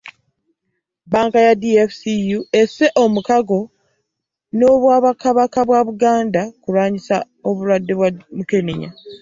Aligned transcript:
Bbanka 1.05 1.39
ya 1.47 1.53
DFCU 1.61 2.39
esse 2.61 2.85
omukago 3.03 3.59
ny'obwakabaka 4.57 5.59
bwa 5.67 5.79
Buganda 5.87 6.41
ku 6.51 6.57
kulwanyisa 6.63 7.15
obulwadde 7.47 7.93
bwa 7.95 8.09
Mukenenya 8.37 8.89